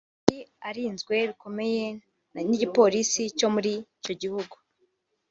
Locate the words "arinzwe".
0.83-1.15